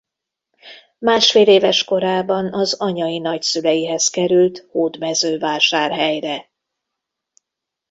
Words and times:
Másfél 0.97 1.47
éves 1.47 1.83
korában 1.83 2.53
az 2.53 2.73
anyai 2.73 3.19
nagyszüleihez 3.19 4.07
került 4.07 4.65
Hódmezővásárhelyre. 4.71 6.49